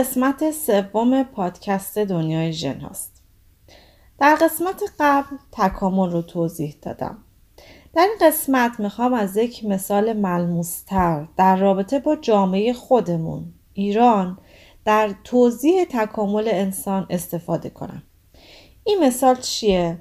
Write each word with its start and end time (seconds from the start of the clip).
قسمت 0.00 0.50
سوم 0.50 1.22
پادکست 1.22 1.98
دنیای 1.98 2.52
ژن 2.52 2.80
هاست. 2.80 3.22
در 4.18 4.34
قسمت 4.34 4.82
قبل 5.00 5.36
تکامل 5.52 6.10
رو 6.10 6.22
توضیح 6.22 6.76
دادم. 6.82 7.18
در 7.94 8.02
این 8.02 8.28
قسمت 8.28 8.80
می‌خوام 8.80 9.14
از 9.14 9.36
یک 9.36 9.64
مثال 9.64 10.12
ملموستر 10.12 11.28
در 11.36 11.56
رابطه 11.56 11.98
با 11.98 12.16
جامعه 12.16 12.72
خودمون 12.72 13.52
ایران 13.74 14.38
در 14.84 15.14
توضیح 15.24 15.84
تکامل 15.84 16.48
انسان 16.48 17.06
استفاده 17.10 17.70
کنم. 17.70 18.02
این 18.84 19.04
مثال 19.04 19.36
چیه؟ 19.36 19.98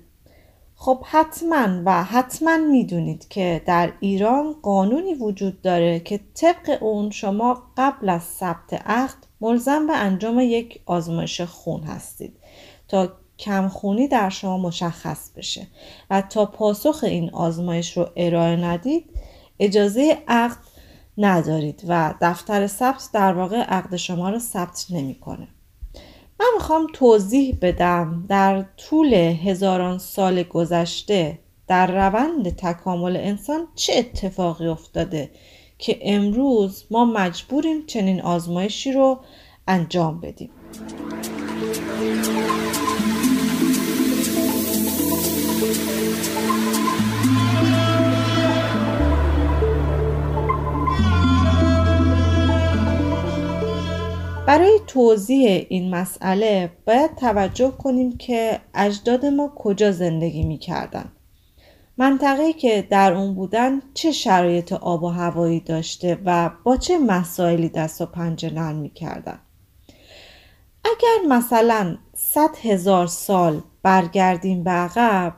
خب 0.81 1.03
حتما 1.05 1.81
و 1.85 2.03
حتما 2.03 2.57
می‌دونید 2.57 3.27
که 3.27 3.61
در 3.65 3.93
ایران 3.99 4.55
قانونی 4.61 5.13
وجود 5.13 5.61
داره 5.61 5.99
که 5.99 6.19
طبق 6.33 6.83
اون 6.83 7.09
شما 7.11 7.63
قبل 7.77 8.09
از 8.09 8.23
ثبت 8.23 8.73
عقد 8.73 9.17
ملزم 9.41 9.87
به 9.87 9.97
انجام 9.97 10.39
یک 10.39 10.81
آزمایش 10.85 11.41
خون 11.41 11.83
هستید 11.83 12.37
تا 12.87 13.13
کمخونی 13.39 14.07
در 14.07 14.29
شما 14.29 14.57
مشخص 14.57 15.29
بشه 15.31 15.67
و 16.09 16.21
تا 16.21 16.45
پاسخ 16.45 17.03
این 17.03 17.29
آزمایش 17.29 17.97
رو 17.97 18.09
ارائه 18.15 18.55
ندید 18.55 19.05
اجازه 19.59 20.17
عقد 20.27 20.57
ندارید 21.17 21.83
و 21.87 22.13
دفتر 22.21 22.67
ثبت 22.67 23.09
در 23.13 23.33
واقع 23.33 23.61
عقد 23.61 23.95
شما 23.95 24.29
رو 24.29 24.39
ثبت 24.39 24.85
نمی‌کنه. 24.89 25.47
من 26.39 26.47
می‌خوام 26.53 26.87
توضیح 26.93 27.57
بدم 27.61 28.25
در 28.29 28.65
طول 28.77 29.13
هزاران 29.13 29.97
سال 29.97 30.43
گذشته 30.43 31.39
در 31.67 32.07
روند 32.07 32.49
تکامل 32.49 33.17
انسان 33.17 33.67
چه 33.75 33.93
اتفاقی 33.97 34.67
افتاده 34.67 35.31
که 35.77 35.99
امروز 36.01 36.85
ما 36.91 37.05
مجبوریم 37.05 37.85
چنین 37.85 38.21
آزمایشی 38.21 38.91
رو 38.91 39.19
انجام 39.67 40.19
بدیم؟ 40.19 40.49
برای 54.49 54.79
توضیح 54.87 55.65
این 55.69 55.95
مسئله 55.95 56.71
باید 56.85 57.15
توجه 57.15 57.71
کنیم 57.71 58.17
که 58.17 58.59
اجداد 58.73 59.25
ما 59.25 59.53
کجا 59.55 59.91
زندگی 59.91 60.43
می 60.43 60.57
کردن. 60.57 61.11
منطقه 61.97 62.53
که 62.53 62.87
در 62.89 63.13
اون 63.13 63.35
بودن 63.35 63.81
چه 63.93 64.11
شرایط 64.11 64.73
آب 64.73 65.03
و 65.03 65.07
هوایی 65.07 65.59
داشته 65.59 66.17
و 66.25 66.51
با 66.63 66.77
چه 66.77 66.97
مسائلی 66.97 67.69
دست 67.69 68.01
و 68.01 68.05
پنجه 68.05 68.53
نرم 68.53 68.75
می 68.75 68.89
کردن. 68.89 69.39
اگر 70.85 71.27
مثلا 71.27 71.97
صد 72.13 72.55
هزار 72.61 73.07
سال 73.07 73.61
برگردیم 73.83 74.63
به 74.63 74.71
عقب 74.71 75.33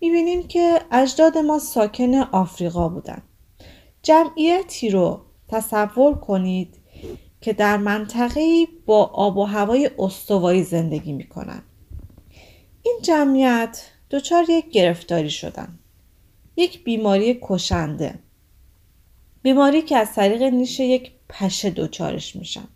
می‌بینیم 0.00 0.42
که 0.42 0.80
اجداد 0.92 1.38
ما 1.38 1.58
ساکن 1.58 2.14
آفریقا 2.14 2.88
بودن. 2.88 3.22
جمعیتی 4.02 4.90
رو 4.90 5.20
تصور 5.48 6.14
کنید 6.14 6.79
که 7.40 7.52
در 7.52 7.76
منطقه 7.76 8.66
با 8.86 9.04
آب 9.04 9.36
و 9.36 9.44
هوای 9.44 9.90
استوایی 9.98 10.62
زندگی 10.62 11.12
می 11.12 11.26
کنن. 11.26 11.62
این 12.82 12.98
جمعیت 13.02 13.82
دچار 14.10 14.44
یک 14.50 14.70
گرفتاری 14.70 15.30
شدن. 15.30 15.78
یک 16.56 16.84
بیماری 16.84 17.38
کشنده. 17.42 18.18
بیماری 19.42 19.82
که 19.82 19.96
از 19.96 20.14
طریق 20.14 20.42
نیش 20.42 20.80
یک 20.80 21.12
پشه 21.28 21.70
دچارش 21.70 22.36
میشن. 22.36 22.68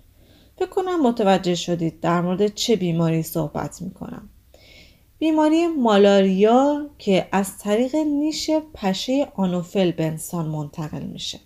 فکر 0.59 0.69
کنم 0.69 1.03
متوجه 1.03 1.55
شدید 1.55 2.01
در 2.01 2.21
مورد 2.21 2.55
چه 2.55 2.77
بیماری 2.77 3.23
صحبت 3.23 3.83
می 3.83 3.91
کنم. 3.91 4.29
بیماری 5.19 5.67
مالاریا 5.67 6.91
که 6.99 7.29
از 7.33 7.59
طریق 7.59 7.97
نیش 7.97 8.51
پشه 8.75 9.29
آنوفل 9.35 9.91
به 9.91 10.05
انسان 10.05 10.47
منتقل 10.47 11.03
میشه. 11.03 11.41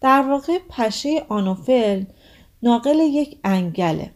در 0.00 0.22
واقع 0.22 0.58
پشه 0.68 1.26
آنوفل 1.28 2.04
ناقل 2.62 2.98
یک 2.98 3.38
انگله 3.44 4.10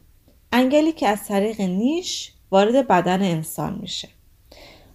انگلی 0.52 0.92
که 0.92 1.08
از 1.08 1.24
طریق 1.24 1.60
نیش 1.60 2.32
وارد 2.50 2.88
بدن 2.88 3.22
انسان 3.22 3.78
میشه. 3.80 4.08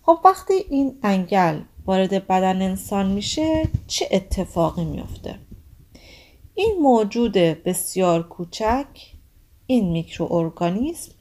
خب 0.04 0.20
وقتی 0.26 0.54
این 0.54 1.00
انگل 1.04 1.60
وارد 1.86 2.28
بدن 2.28 2.62
انسان 2.62 3.12
میشه 3.12 3.70
چه 3.88 4.08
اتفاقی 4.12 4.86
میفته 4.86 5.36
این 6.56 6.76
موجود 6.82 7.34
بسیار 7.34 8.28
کوچک 8.28 8.88
این 9.68 9.92
میکروارگانیسم 9.92 11.12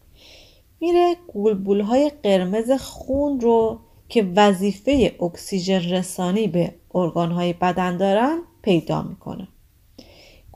میره 0.81 1.17
گلبول 1.35 1.81
های 1.81 2.11
قرمز 2.23 2.71
خون 2.71 3.41
رو 3.41 3.81
که 4.09 4.33
وظیفه 4.37 5.17
اکسیژن 5.21 5.81
رسانی 5.81 6.49
به 6.49 6.75
ارگان 6.95 7.33
های 7.33 7.53
بدن 7.53 7.97
دارن 7.97 8.39
پیدا 8.63 9.03
می‌کنه. 9.03 9.49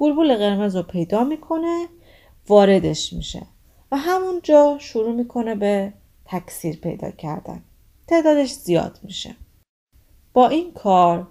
گلبول 0.00 0.36
قرمز 0.36 0.76
رو 0.76 0.82
پیدا 0.82 1.24
می‌کنه 1.24 1.86
واردش 2.48 3.12
میشه 3.12 3.42
و 3.92 3.96
همونجا 3.96 4.76
شروع 4.80 5.12
می‌کنه 5.14 5.54
به 5.54 5.92
تکثیر 6.24 6.76
پیدا 6.76 7.10
کردن. 7.10 7.62
تعدادش 8.06 8.50
زیاد 8.50 8.98
میشه. 9.02 9.34
با 10.32 10.48
این 10.48 10.72
کار 10.72 11.26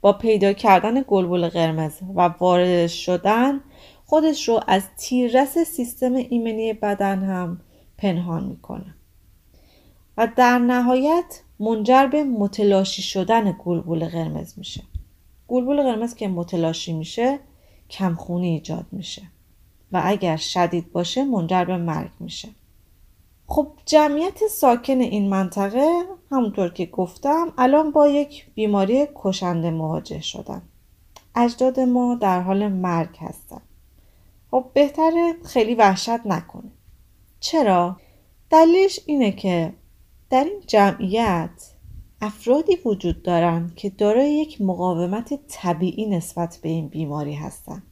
با 0.00 0.12
پیدا 0.12 0.52
کردن 0.52 1.04
گلبول 1.08 1.48
قرمز 1.48 1.92
و 2.14 2.20
واردش 2.20 3.06
شدن 3.06 3.60
خودش 4.06 4.48
رو 4.48 4.60
از 4.66 4.82
تیررس 4.96 5.58
سیستم 5.58 6.14
ایمنی 6.14 6.72
بدن 6.72 7.22
هم 7.22 7.60
پنهان 7.98 8.44
می‌کنه. 8.44 8.94
و 10.16 10.28
در 10.36 10.58
نهایت 10.58 11.40
منجر 11.60 12.06
به 12.06 12.24
متلاشی 12.24 13.02
شدن 13.02 13.56
گلبول 13.64 14.08
قرمز 14.08 14.58
میشه. 14.58 14.82
گلبول 15.48 15.82
قرمز 15.82 16.14
که 16.14 16.28
متلاشی 16.28 16.92
میشه 16.92 17.38
کمخونی 17.90 18.48
ایجاد 18.48 18.86
میشه 18.92 19.22
و 19.92 20.02
اگر 20.04 20.36
شدید 20.36 20.92
باشه 20.92 21.24
منجر 21.24 21.64
به 21.64 21.76
مرگ 21.76 22.10
میشه. 22.20 22.48
خب 23.46 23.68
جمعیت 23.86 24.46
ساکن 24.46 25.00
این 25.00 25.28
منطقه 25.28 26.02
همونطور 26.30 26.68
که 26.68 26.86
گفتم 26.86 27.52
الان 27.58 27.90
با 27.90 28.08
یک 28.08 28.46
بیماری 28.54 29.06
کشنده 29.14 29.70
مواجه 29.70 30.20
شدن. 30.20 30.62
اجداد 31.34 31.80
ما 31.80 32.14
در 32.14 32.40
حال 32.40 32.68
مرگ 32.68 33.16
هستن. 33.18 33.60
خب 34.50 34.64
بهتره 34.74 35.34
خیلی 35.44 35.74
وحشت 35.74 36.26
نکنه. 36.26 36.70
چرا؟ 37.40 37.96
دلیلش 38.50 39.00
اینه 39.06 39.32
که 39.32 39.72
در 40.30 40.44
این 40.44 40.60
جمعیت 40.66 41.73
افرادی 42.24 42.76
وجود 42.84 43.22
دارند 43.22 43.74
که 43.74 43.90
دارای 43.90 44.34
یک 44.34 44.60
مقاومت 44.60 45.40
طبیعی 45.48 46.06
نسبت 46.06 46.58
به 46.62 46.68
این 46.68 46.88
بیماری 46.88 47.34
هستند 47.34 47.82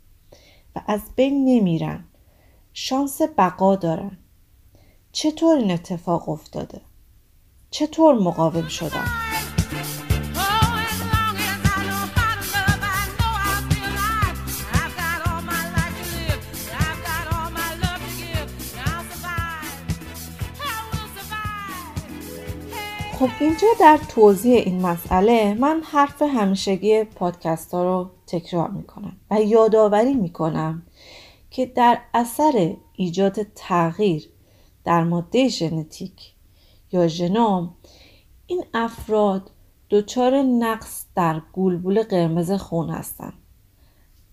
و 0.76 0.80
از 0.86 1.00
بین 1.16 1.44
نمیرن. 1.44 2.04
شانس 2.72 3.22
بقا 3.38 3.76
دارن. 3.76 4.18
چطور 5.12 5.56
این 5.58 5.70
اتفاق 5.70 6.28
افتاده؟ 6.28 6.80
چطور 7.70 8.14
مقاوم 8.14 8.68
شدن؟ 8.68 9.31
خب 23.22 23.30
اینجا 23.40 23.68
در 23.80 24.00
توضیح 24.08 24.54
این 24.54 24.82
مسئله 24.86 25.54
من 25.54 25.82
حرف 25.84 26.22
همیشگی 26.22 27.04
پادکست 27.04 27.74
ها 27.74 27.84
رو 27.84 28.10
تکرار 28.26 28.70
می‌کنم 28.70 29.16
و 29.30 29.42
یادآوری 29.42 30.14
می‌کنم 30.14 30.82
که 31.50 31.66
در 31.66 31.98
اثر 32.14 32.76
ایجاد 32.92 33.42
تغییر 33.54 34.28
در 34.84 35.04
ماده 35.04 35.48
ژنتیک 35.48 36.32
یا 36.92 37.08
ژنوم 37.08 37.74
این 38.46 38.64
افراد 38.74 39.50
دچار 39.90 40.42
نقص 40.42 41.06
در 41.14 41.42
گلبول 41.52 42.02
قرمز 42.02 42.52
خون 42.52 42.90
هستند. 42.90 43.34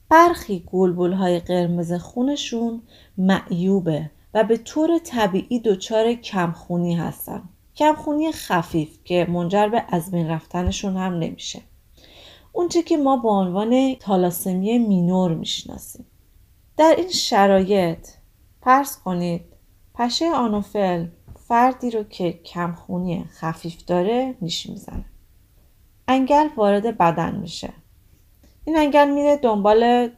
برخی 0.10 0.64
گلبول 0.72 1.14
های 1.14 1.40
قرمز 1.40 1.94
خونشون 1.94 2.82
معیوبه 3.18 4.12
و 4.34 4.44
به 4.44 4.58
طور 4.58 4.98
طبیعی 4.98 5.60
دچار 5.60 6.14
کمخونی 6.14 6.96
هستند. 6.96 7.50
کمخونی 7.80 8.32
خفیف 8.32 9.00
که 9.04 9.28
منجر 9.30 9.68
به 9.68 9.84
از 9.90 10.12
بین 10.12 10.28
رفتنشون 10.28 10.98
هم 10.98 11.14
نمیشه. 11.14 11.62
اونچه 12.52 12.82
که 12.84 12.98
ما 12.98 13.18
با 13.18 13.40
عنوان 13.40 13.96
تالاسمی 13.96 14.78
مینور 14.78 15.34
می‌شناسیم. 15.34 16.06
در 16.78 16.96
این 16.98 17.10
شرایط 17.10 18.08
فرض 18.62 19.02
کنید 19.04 19.42
پشه 19.94 20.26
آنوفل 20.26 21.08
فردی 21.48 21.92
رو 21.92 22.04
که 22.04 22.34
کمخونی 22.34 23.24
خفیف 23.24 23.86
داره 23.86 24.36
نیش 24.42 24.70
می‌زنه. 24.70 25.06
انگل 26.08 26.48
وارد 26.58 26.98
بدن 26.98 27.36
میشه. 27.36 27.74
این 28.66 28.78
انگل 28.78 29.10
میره 29.10 29.38
دنبال 29.38 30.10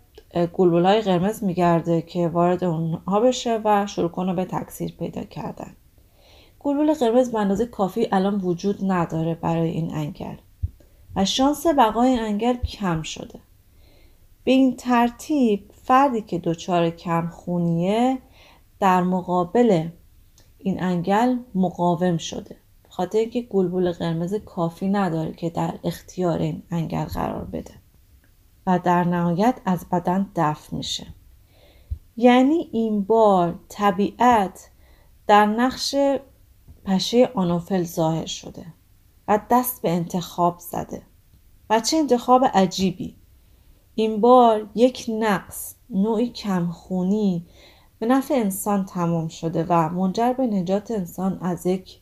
گلبول 0.53 0.85
های 0.85 1.01
قرمز 1.01 1.43
میگرده 1.43 2.01
که 2.01 2.27
وارد 2.27 2.63
اونها 2.63 3.19
بشه 3.19 3.61
و 3.63 3.87
شروع 3.87 4.09
کنه 4.09 4.33
به 4.33 4.45
تکثیر 4.45 4.91
پیدا 4.91 5.23
کردن. 5.23 5.75
گلبول 6.63 6.93
قرمز 6.93 7.31
به 7.31 7.39
اندازه 7.39 7.65
کافی 7.65 8.07
الان 8.11 8.41
وجود 8.41 8.91
نداره 8.91 9.35
برای 9.35 9.69
این 9.69 9.93
انگل. 9.93 10.35
و 11.15 11.25
شانس 11.25 11.67
بقای 11.67 12.09
این 12.09 12.19
انگل 12.19 12.53
کم 12.57 13.01
شده. 13.01 13.39
به 14.43 14.51
این 14.51 14.75
ترتیب 14.75 15.71
فردی 15.83 16.21
که 16.21 16.39
دچار 16.39 16.89
کم 16.89 17.27
خونیه 17.27 18.17
در 18.79 19.03
مقابل 19.03 19.89
این 20.57 20.83
انگل 20.83 21.37
مقاوم 21.55 22.17
شده. 22.17 22.55
خاطر 22.89 23.19
اینکه 23.19 23.41
گلبول 23.41 23.91
قرمز 23.91 24.33
کافی 24.33 24.87
نداره 24.87 25.31
که 25.31 25.49
در 25.49 25.73
اختیار 25.83 26.39
این 26.39 26.63
انگل 26.71 27.05
قرار 27.05 27.45
بده. 27.45 27.73
و 28.67 28.79
در 28.79 29.03
نهایت 29.03 29.55
از 29.65 29.85
بدن 29.91 30.29
دفع 30.35 30.75
میشه. 30.75 31.07
یعنی 32.17 32.69
این 32.71 33.03
بار 33.03 33.59
طبیعت 33.69 34.69
در 35.27 35.45
نقش 35.45 35.95
پشه 36.85 37.31
آنوفل 37.35 37.83
ظاهر 37.83 38.25
شده 38.25 38.65
و 39.27 39.39
دست 39.49 39.81
به 39.81 39.91
انتخاب 39.91 40.59
زده. 40.59 41.01
و 41.69 41.79
چه 41.79 41.97
انتخاب 41.97 42.45
عجیبی. 42.53 43.15
این 43.95 44.21
بار 44.21 44.69
یک 44.75 45.05
نقص 45.19 45.75
نوعی 45.89 46.29
کمخونی 46.29 47.45
به 47.99 48.05
نفع 48.05 48.33
انسان 48.33 48.85
تمام 48.85 49.27
شده 49.27 49.65
و 49.69 49.89
منجر 49.89 50.33
به 50.33 50.47
نجات 50.47 50.91
انسان 50.91 51.39
از 51.41 51.65
یک 51.65 51.99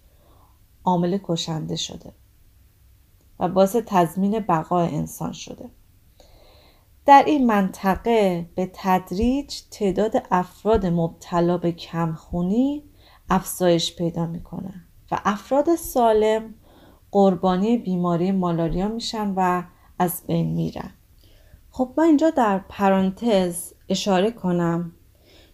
عامل 0.84 1.18
کشنده 1.24 1.76
شده 1.76 2.12
و 3.40 3.48
باعث 3.48 3.76
تضمین 3.86 4.40
بقای 4.40 4.88
انسان 4.88 5.32
شده. 5.32 5.70
در 7.06 7.24
این 7.28 7.48
منطقه 7.48 8.50
به 8.56 8.72
تدریج 8.74 9.56
تعداد 9.72 10.24
افراد 10.32 10.86
مبتلا 10.86 11.58
به 11.58 11.72
کمخونی 11.72 12.84
افزایش 13.30 13.96
پیدا 13.96 14.26
می‌کنه 14.26 14.74
و 15.12 15.20
افراد 15.26 15.76
سالم 15.76 16.54
قربانی 17.12 17.78
بیماری 17.78 18.32
مالاریا 18.32 18.88
میشن 18.88 19.34
و 19.36 19.64
از 20.00 20.22
بین 20.28 20.54
میرن. 20.54 20.92
خب 21.72 21.94
من 21.98 22.04
اینجا 22.04 22.30
در 22.30 22.60
پرانتز 22.70 23.74
اشاره 23.90 24.32
کنم. 24.32 24.92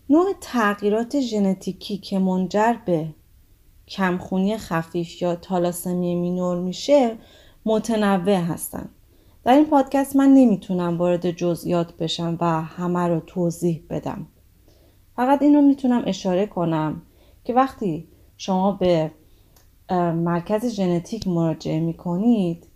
نوع 0.09 0.33
تغییرات 0.41 1.19
ژنتیکی 1.19 1.97
که 1.97 2.19
منجر 2.19 2.75
به 2.85 3.13
کمخونی 3.87 4.57
خفیف 4.57 5.21
یا 5.21 5.35
تالاسمی 5.35 6.15
مینور 6.15 6.59
میشه 6.59 7.17
متنوع 7.65 8.35
هستند 8.35 8.89
در 9.43 9.53
این 9.53 9.65
پادکست 9.65 10.15
من 10.15 10.29
نمی‌تونم 10.29 10.97
وارد 10.97 11.31
جزئیات 11.31 11.97
بشم 11.97 12.37
و 12.41 12.61
همه 12.61 13.07
رو 13.07 13.19
توضیح 13.19 13.83
بدم. 13.89 14.27
فقط 15.15 15.41
این 15.41 15.55
رو 15.55 15.61
می‌تونم 15.61 16.03
اشاره 16.05 16.45
کنم. 16.45 17.01
که 17.45 17.53
وقتی 17.53 18.07
شما 18.37 18.71
به 18.71 19.11
مرکز 20.13 20.65
ژنتیک 20.65 21.27
مراجعه 21.27 21.79
می‌کنید 21.79 22.67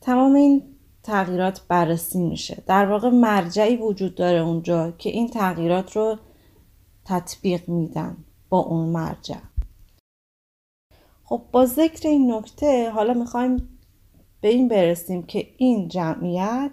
تمام 0.00 0.34
این 0.34 0.62
تغییرات 1.02 1.60
بررسی 1.68 2.18
میشه. 2.18 2.62
در 2.66 2.86
واقع 2.86 3.08
مرجعی 3.08 3.76
وجود 3.76 4.14
داره 4.14 4.38
اونجا 4.38 4.90
که 4.90 5.10
این 5.10 5.28
تغییرات 5.28 5.96
رو 5.96 6.16
تطبیق 7.04 7.68
میدن 7.68 8.16
با 8.48 8.58
اون 8.58 8.88
مرجع. 8.88 9.40
خب 11.24 11.42
با 11.52 11.66
ذکر 11.66 12.08
این 12.08 12.32
نکته 12.32 12.90
حالا 12.90 13.14
می‌خوایم 13.14 13.78
به 14.40 14.48
این 14.48 14.68
برسیم 14.68 15.22
که 15.22 15.48
این 15.56 15.88
جمعیت 15.88 16.70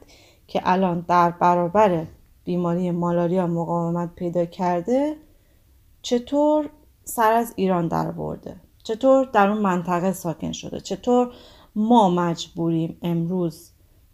که 0.47 0.61
الان 0.63 1.05
در 1.07 1.31
برابر 1.31 2.07
بیماری 2.43 2.91
مالاریا 2.91 3.47
مقاومت 3.47 4.15
پیدا 4.15 4.45
کرده 4.45 5.15
چطور 6.01 6.69
سر 7.09 7.33
از 7.33 7.53
ایران 7.55 7.87
در 7.87 8.11
برده. 8.11 8.55
چطور 8.83 9.25
در 9.25 9.49
اون 9.49 9.61
منطقه 9.61 10.11
ساکن 10.11 10.51
شده؟ 10.51 10.79
چطور 10.79 11.31
ما 11.75 12.09
مجبوریم 12.09 12.97
امروز 13.01 13.71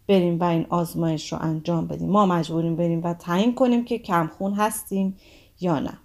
بریم 0.08 0.40
و 0.40 0.44
این 0.44 0.66
آزمایش 0.68 1.32
رو 1.32 1.38
انجام 1.42 1.86
بدیم؟ 1.86 2.10
ما 2.10 2.26
مجبوریم 2.26 2.76
بریم 2.76 3.04
و 3.04 3.14
تعیین 3.14 3.54
کنیم 3.54 3.84
که 3.84 3.98
کمخون 3.98 4.54
هستیم 4.54 5.16
یا 5.60 5.78
نه. 5.78 5.98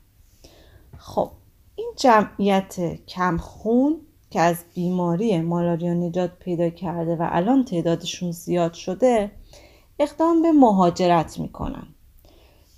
خب 0.98 1.32
این 1.76 1.92
جمعیت 1.96 3.06
کمخون 3.06 3.96
که 4.30 4.40
از 4.40 4.64
بیماری 4.76 5.42
مالاریا 5.42 5.94
نجات 5.94 6.32
پیدا 6.40 6.70
کرده 6.70 7.16
و 7.16 7.28
الان 7.32 7.66
تعدادشون 7.66 8.32
زیاد 8.32 8.74
شده 8.74 9.32
اقدام 10.00 10.42
به 10.42 10.52
مهاجرت 10.52 11.40
می‌کنن. 11.40 11.88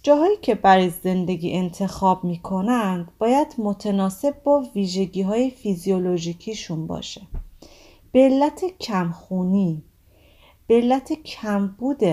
جاهایی 0.04 0.38
که 0.42 0.56
برای 0.56 0.90
زندگی 0.90 1.54
انتخاب 1.54 2.24
می‌کنند 2.24 3.12
باید 3.20 3.48
متناسب 3.58 4.44
با 4.44 4.66
ویژگی 4.76 5.22
های 5.22 5.50
فیزیولوژیکیشون 5.50 6.88
باشه. 6.88 7.22
به 8.12 8.20
علت 8.20 8.66
کمخونی 8.80 9.84
به 10.68 10.76
علت 10.76 11.14
کمبود 11.14 12.04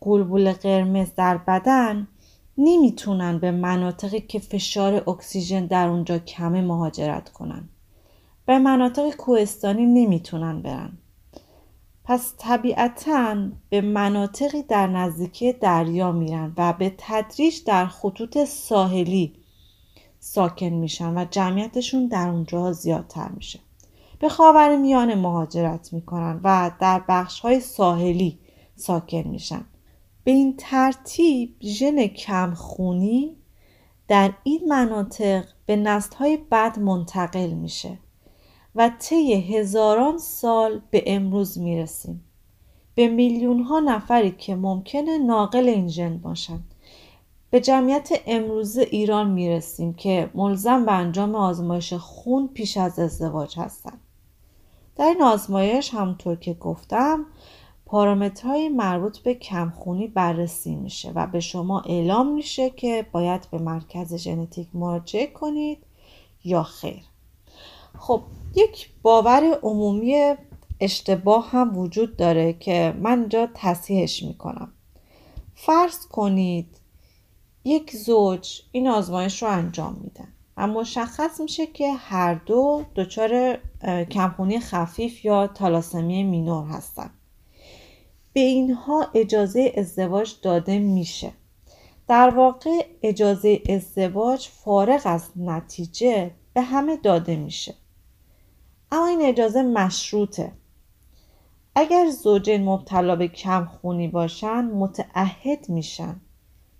قلبول 0.00 0.52
قرمز 0.52 1.14
در 1.16 1.36
بدن 1.36 2.08
نمی‌تونن 2.58 3.38
به 3.38 3.50
مناطقی 3.50 4.20
که 4.20 4.38
فشار 4.38 5.10
اکسیژن 5.10 5.66
در 5.66 5.88
اونجا 5.88 6.18
کمه 6.18 6.60
مهاجرت 6.60 7.28
کنن. 7.28 7.68
به 8.46 8.58
مناطق 8.58 9.16
کوهستانی 9.16 9.86
نمی‌تونن 9.86 10.62
برن. 10.62 10.98
پس 12.10 12.34
طبیعتا 12.38 13.36
به 13.68 13.80
مناطقی 13.80 14.62
در 14.62 14.86
نزدیکی 14.86 15.52
دریا 15.52 16.12
میرن 16.12 16.52
و 16.56 16.72
به 16.72 16.94
تدریج 16.98 17.64
در 17.64 17.86
خطوط 17.86 18.44
ساحلی 18.44 19.32
ساکن 20.20 20.66
میشن 20.66 21.18
و 21.18 21.24
جمعیتشون 21.30 22.06
در 22.06 22.28
اونجا 22.28 22.72
زیادتر 22.72 23.28
میشه. 23.28 23.60
به 24.18 24.28
خاور 24.28 24.76
میانه 24.76 25.14
مهاجرت 25.14 25.92
می‌کنن 25.92 26.40
و 26.44 26.70
در 26.80 27.02
بخش 27.08 27.40
های 27.40 27.60
ساحلی 27.60 28.38
ساکن 28.76 29.28
میشن. 29.28 29.64
به 30.24 30.30
این 30.30 30.54
ترتیب 30.58 31.56
ژن 31.62 32.06
کمخونی 32.06 33.36
در 34.08 34.32
این 34.42 34.60
مناطق 34.68 35.44
به 35.66 35.76
نسل 35.76 36.16
های 36.16 36.36
بعد 36.36 36.78
منتقل 36.78 37.50
میشه. 37.50 37.98
و 38.74 38.90
طی 38.98 39.34
هزاران 39.34 40.18
سال 40.18 40.80
به 40.90 41.04
امروز 41.06 41.58
می‌رسیم. 41.58 42.24
به 42.94 43.08
میلیون 43.08 43.62
ها 43.62 43.80
نفری 43.80 44.30
که 44.30 44.54
ممکنه 44.54 45.18
ناقل 45.18 45.68
این 45.68 45.88
ژن 45.88 46.18
باشند. 46.18 46.74
به 47.50 47.60
جمعیت 47.60 48.08
امروز 48.26 48.78
ایران 48.78 49.30
می‌رسیم 49.30 49.94
که 49.94 50.30
ملزم 50.34 50.84
به 50.84 50.92
انجام 50.92 51.34
آزمایش 51.34 51.92
خون 51.92 52.48
پیش 52.54 52.76
از 52.76 52.98
ازدواج 52.98 53.58
هستند. 53.58 54.00
در 54.96 55.04
این 55.04 55.22
آزمایش 55.22 55.94
همونطور 55.94 56.36
که 56.36 56.54
گفتم 56.54 57.26
پارامترهای 57.86 58.68
مربوط 58.68 59.18
به 59.18 59.34
کمخونی 59.34 60.08
بررسی 60.08 60.74
میشه 60.74 61.12
و 61.14 61.26
به 61.26 61.40
شما 61.40 61.80
اعلام 61.80 62.32
میشه 62.32 62.70
که 62.70 63.06
باید 63.12 63.48
به 63.50 63.58
مرکز 63.58 64.14
ژنتیک 64.14 64.68
مراجعه 64.74 65.26
کنید 65.26 65.78
یا 66.44 66.62
خیر. 66.62 67.09
خب 68.00 68.22
یک 68.54 68.90
باور 69.02 69.58
عمومی 69.62 70.34
اشتباه 70.80 71.50
هم 71.50 71.78
وجود 71.78 72.16
داره 72.16 72.52
که 72.52 72.94
من 72.98 73.18
اینجا 73.18 73.48
تصحیحش 73.54 74.22
می‌کنم. 74.22 74.72
فرض 75.54 76.06
کنید 76.06 76.76
یک 77.64 77.96
زوج 77.96 78.62
این 78.72 78.88
آزمایش 78.88 79.42
رو 79.42 79.48
انجام 79.48 80.00
میدن. 80.04 80.28
و 80.56 80.66
مشخص 80.66 81.40
میشه 81.40 81.66
که 81.66 81.92
هر 81.92 82.34
دو 82.34 82.84
دچار 82.94 83.58
کمخونی 84.10 84.60
خفیف 84.60 85.24
یا 85.24 85.46
تالاسمی 85.46 86.24
مینور 86.24 86.66
هستن. 86.66 87.10
به 88.32 88.40
اینها 88.40 89.06
اجازه 89.14 89.72
ازدواج 89.76 90.34
داده 90.42 90.78
میشه. 90.78 91.32
در 92.08 92.30
واقع 92.30 92.86
اجازه 93.02 93.62
ازدواج 93.68 94.48
فارغ 94.48 95.00
از 95.04 95.30
نتیجه 95.36 96.30
به 96.54 96.60
همه 96.60 96.96
داده 96.96 97.36
میشه. 97.36 97.74
اما 98.92 99.06
این 99.06 99.22
اجازه 99.22 99.62
مشروطه. 99.62 100.52
اگر 101.74 102.10
زوجین 102.10 102.64
مبتلا 102.64 103.16
به 103.16 103.28
کم 103.28 103.64
خونی 103.64 104.08
باشن 104.08 104.64
متعهد 104.64 105.68
میشن. 105.68 106.20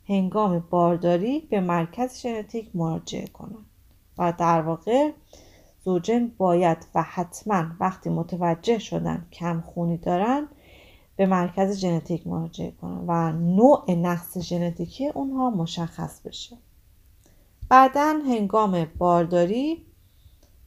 هنگام 0.09 0.65
بارداری 0.71 1.41
به 1.41 1.61
مرکز 1.61 2.21
ژنتیک 2.21 2.77
مراجعه 2.77 3.27
کنن. 3.27 3.65
و 4.19 4.33
در 4.39 4.61
واقع 4.61 5.11
زوجین 5.85 6.33
باید 6.39 6.87
و 6.95 7.03
حتما 7.03 7.65
وقتی 7.81 8.11
متوجه 8.11 8.79
شدن 8.79 9.27
کم 9.33 9.61
خونی 9.61 9.97
دارن 9.97 10.49
به 11.17 11.27
مرکز 11.27 11.79
ژنتیک 11.79 12.27
مراجعه 12.27 12.71
کنن 12.71 13.05
و 13.07 13.33
نوع 13.33 13.91
نقص 13.91 14.39
ژنتیکی 14.39 15.09
اونها 15.09 15.51
مشخص 15.51 16.21
بشه. 16.21 16.57
بعدا 17.69 18.21
هنگام 18.27 18.87
بارداری 18.99 19.87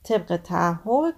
طبق 0.04 0.40
تعهد 0.44 1.14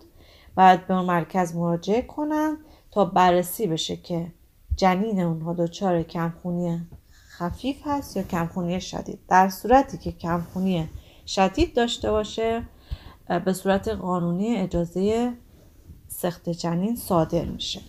باید 0.55 0.87
به 0.87 1.01
مرکز 1.01 1.55
مراجعه 1.55 2.01
کنن 2.01 2.57
تا 2.91 3.05
بررسی 3.05 3.67
بشه 3.67 3.95
که 3.95 4.31
جنین 4.75 5.19
اونها 5.19 5.53
دچار 5.53 6.03
کمخونی 6.03 6.81
خفیف 7.29 7.77
هست 7.85 8.17
یا 8.17 8.23
کمخونی 8.23 8.81
شدید. 8.81 9.19
در 9.27 9.49
صورتی 9.49 9.97
که 9.97 10.11
کمخونی 10.11 10.89
شدید 11.25 11.73
داشته 11.73 12.11
باشه 12.11 12.63
به 13.45 13.53
صورت 13.53 13.87
قانونی 13.87 14.55
اجازه 14.55 15.33
سخت 16.07 16.49
جنین 16.49 16.95
صادر 16.95 17.45
میشه. 17.45 17.81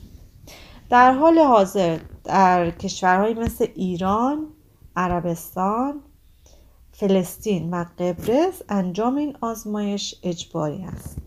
در 0.91 1.13
حال 1.13 1.39
حاضر 1.39 1.99
در 2.25 2.71
کشورهایی 2.71 3.35
مثل 3.35 3.67
ایران، 3.75 4.47
عربستان، 4.97 6.01
فلسطین 6.93 7.71
و 7.71 7.85
قبرس 7.99 8.63
انجام 8.69 9.17
این 9.17 9.37
آزمایش 9.41 10.15
اجباری 10.23 10.83
است. 10.83 11.26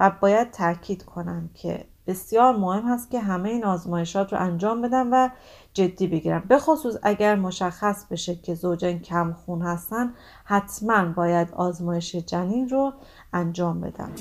و 0.00 0.10
باید 0.20 0.50
تاکید 0.50 1.04
کنم 1.04 1.50
که 1.54 1.84
بسیار 2.06 2.56
مهم 2.56 2.92
هست 2.92 3.10
که 3.10 3.20
همه 3.20 3.48
این 3.48 3.64
آزمایشات 3.64 4.32
رو 4.32 4.40
انجام 4.40 4.82
بدن 4.82 5.06
و 5.06 5.28
جدی 5.74 6.06
بگیرن 6.06 6.42
به 6.48 6.58
خصوص 6.58 6.96
اگر 7.02 7.34
مشخص 7.34 8.04
بشه 8.10 8.34
که 8.34 8.54
زوجین 8.54 8.98
کم 8.98 9.32
خون 9.32 9.62
هستن 9.62 10.14
حتما 10.44 11.04
باید 11.04 11.50
آزمایش 11.52 12.16
جنین 12.16 12.68
رو 12.68 12.92
انجام 13.32 13.80
بدن 13.80 14.12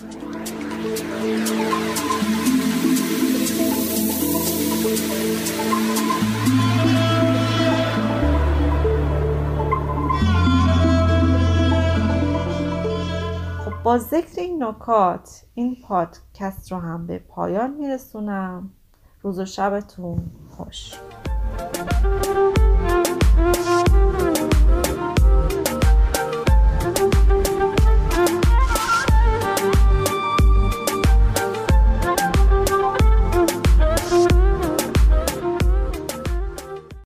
با 13.84 13.98
ذکر 13.98 14.42
این 14.42 14.64
نکات 14.64 15.44
این 15.54 15.78
پادکست 15.84 16.72
رو 16.72 16.80
هم 16.80 17.08
به 17.08 17.20
پایان 17.20 17.74
میرسونم. 17.74 18.70
روز 19.22 19.40
و 19.40 19.46
شبتون 19.46 20.32
خوش. 20.50 20.94